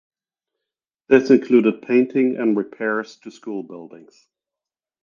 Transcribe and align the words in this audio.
This 1.09 1.29
included 1.29 1.83
painting 1.83 2.35
and 2.37 2.57
repairs 2.57 3.17
to 3.17 3.29
school 3.29 3.61
buildings. 3.61 4.27